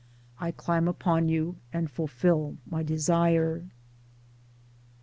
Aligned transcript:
I 0.39 0.49
climb 0.49 0.87
upon 0.87 1.29
you 1.29 1.57
and 1.71 1.87
fulfil 1.87 2.57
my 2.67 2.81
desire. 2.81 3.65